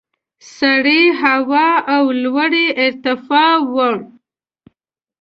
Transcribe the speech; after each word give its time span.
سړې 0.57 1.01
هوا 1.23 1.69
او 1.95 2.03
لوړې 2.21 2.65
ارتفاع 2.85 3.53
وو. 3.73 3.91